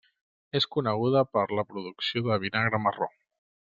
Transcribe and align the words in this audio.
És 0.59 0.65
coneguda 0.75 1.23
per 1.37 1.45
la 1.61 1.67
producció 1.73 2.27
de 2.31 2.43
vinagre 2.49 2.85
marró. 2.89 3.15